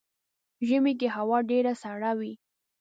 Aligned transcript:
ژمی 0.67 0.93
کې 0.99 1.07
هوا 1.17 1.37
ډیره 1.49 1.71
سړه 1.81 2.11
وي. 2.19 2.33